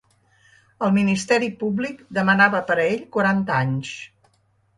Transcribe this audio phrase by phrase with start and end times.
[0.87, 3.95] El ministeri públic demanava per a ell quaranta anys.